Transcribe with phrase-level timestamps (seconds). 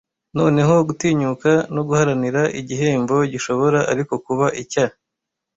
[0.37, 4.85] Noneho gutinyuka no guharanira- igihembo gishobora ariko kuba icya